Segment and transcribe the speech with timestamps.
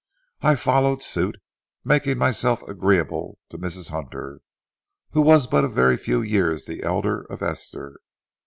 [0.41, 1.37] I followed suit,
[1.85, 3.91] making myself agreeable to Mrs.
[3.91, 4.41] Hunter,
[5.11, 7.99] who was but very few years the elder of Esther.